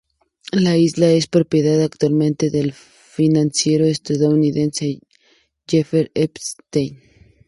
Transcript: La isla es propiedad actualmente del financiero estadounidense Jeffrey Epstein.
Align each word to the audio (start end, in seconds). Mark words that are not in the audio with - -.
La 0.57 0.77
isla 0.77 1.11
es 1.11 1.27
propiedad 1.27 1.79
actualmente 1.79 2.49
del 2.49 2.73
financiero 2.73 3.85
estadounidense 3.85 4.99
Jeffrey 5.67 6.09
Epstein. 6.15 6.97